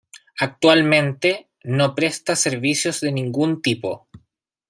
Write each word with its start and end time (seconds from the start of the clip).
Actualmente, 0.39 1.51
no 1.63 1.93
presta 1.93 2.35
servicios 2.35 3.01
de 3.01 3.11
ningún 3.11 3.61
tipo. 3.61 4.07